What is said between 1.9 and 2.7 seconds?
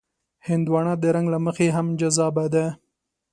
جذابه ده.